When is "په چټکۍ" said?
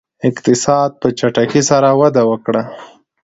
1.01-1.61